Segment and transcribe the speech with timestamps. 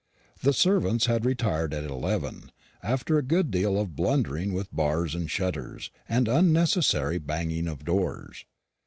[0.41, 2.49] The servants had retired at eleven,
[2.81, 8.45] after a good deal of blundering with bars and shutters, and unnecessary banging of doors.